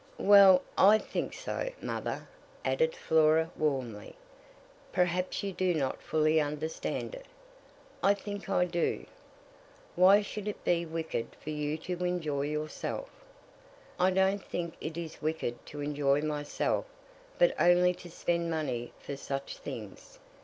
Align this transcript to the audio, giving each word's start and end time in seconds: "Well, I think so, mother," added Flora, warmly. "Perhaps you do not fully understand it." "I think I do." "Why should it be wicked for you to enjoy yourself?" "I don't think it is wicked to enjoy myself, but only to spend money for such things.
"Well, 0.17 0.63
I 0.79 0.97
think 0.97 1.31
so, 1.31 1.69
mother," 1.79 2.27
added 2.65 2.95
Flora, 2.95 3.51
warmly. 3.55 4.15
"Perhaps 4.91 5.43
you 5.43 5.53
do 5.53 5.75
not 5.75 6.01
fully 6.01 6.41
understand 6.41 7.13
it." 7.13 7.27
"I 8.01 8.15
think 8.15 8.49
I 8.49 8.65
do." 8.65 9.05
"Why 9.95 10.23
should 10.23 10.47
it 10.47 10.63
be 10.63 10.87
wicked 10.87 11.35
for 11.39 11.51
you 11.51 11.77
to 11.77 12.03
enjoy 12.03 12.47
yourself?" 12.47 13.11
"I 13.99 14.09
don't 14.09 14.43
think 14.43 14.73
it 14.81 14.97
is 14.97 15.21
wicked 15.21 15.63
to 15.67 15.81
enjoy 15.81 16.23
myself, 16.23 16.85
but 17.37 17.53
only 17.61 17.93
to 17.93 18.09
spend 18.09 18.49
money 18.49 18.93
for 18.99 19.15
such 19.15 19.57
things. 19.57 20.17